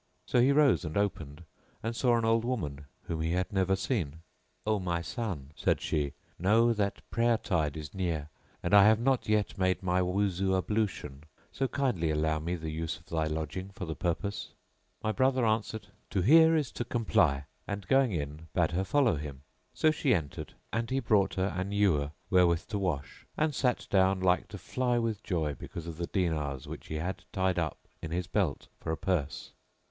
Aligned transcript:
So 0.25 0.41
he 0.41 0.51
rose 0.51 0.83
and 0.83 0.97
opened 0.97 1.43
and 1.83 1.95
saw 1.95 2.17
an 2.17 2.25
old 2.25 2.43
woman 2.43 2.85
whom 3.03 3.21
he 3.21 3.33
had 3.33 3.53
never 3.53 3.75
seen. 3.75 4.23
"O 4.65 4.79
my 4.79 5.03
son," 5.03 5.51
said 5.55 5.79
she, 5.79 6.13
"know 6.39 6.73
that 6.73 7.07
prayer 7.11 7.37
tide 7.37 7.77
is 7.77 7.93
near 7.93 8.29
and 8.63 8.73
I 8.73 8.85
have 8.85 8.99
not 8.99 9.29
yet 9.29 9.59
made 9.59 9.83
my 9.83 10.01
Wuzu 10.01 10.55
ablution;[FN#670] 10.57 11.23
so 11.51 11.67
kindly 11.67 12.09
allow 12.09 12.39
me 12.39 12.55
the 12.55 12.71
use 12.71 12.97
of 12.97 13.09
thy 13.09 13.25
lodging 13.27 13.69
for 13.69 13.85
the 13.85 13.95
purpose." 13.95 14.53
My 15.03 15.11
brother 15.11 15.45
answered, 15.45 15.89
"To 16.09 16.21
hear 16.23 16.55
is 16.55 16.71
to 16.71 16.83
comply;" 16.83 17.43
and 17.67 17.87
going 17.87 18.11
in 18.11 18.47
bade 18.55 18.71
her 18.71 18.83
follow 18.83 19.17
him. 19.17 19.43
So 19.71 19.91
she 19.91 20.15
entered 20.15 20.55
and 20.73 20.89
he 20.89 20.99
brought 20.99 21.35
her 21.35 21.53
an 21.55 21.71
ewer 21.71 22.09
wherewith 22.31 22.65
to 22.69 22.79
wash, 22.79 23.27
and 23.37 23.53
sat 23.53 23.85
down 23.91 24.19
like 24.19 24.47
to 24.47 24.57
fly 24.57 24.97
with 24.97 25.21
joy 25.21 25.53
because 25.53 25.85
of 25.85 25.97
the 25.97 26.07
dinars 26.07 26.65
which 26.67 26.87
he 26.87 26.95
had 26.95 27.23
tied 27.31 27.59
up 27.59 27.87
in 28.01 28.09
his 28.09 28.25
belt 28.25 28.67
for 28.79 28.91
a 28.91 28.97
purse. 28.97 29.51